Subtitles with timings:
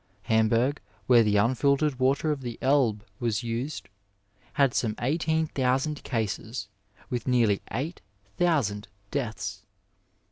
[0.23, 3.87] Hamburg, where the unfiltered water of the Elbe was used,
[4.53, 6.67] had some eighteen thousand cases,
[7.11, 8.01] with nearly eight
[8.37, 9.61] thousand deaths.